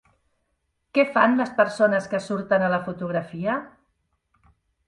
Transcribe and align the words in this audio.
Què 0.97 1.03
fan 1.17 1.37
les 1.41 1.51
persones 1.59 2.09
que 2.13 2.23
surten 2.29 2.65
a 2.69 2.73
la 2.77 2.83
fotografia? 2.89 3.63